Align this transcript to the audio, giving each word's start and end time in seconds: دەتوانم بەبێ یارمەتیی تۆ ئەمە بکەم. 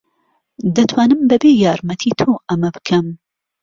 دەتوانم 0.75 1.21
بەبێ 1.29 1.51
یارمەتیی 1.63 2.17
تۆ 2.19 2.29
ئەمە 2.47 2.69
بکەم. 2.75 3.05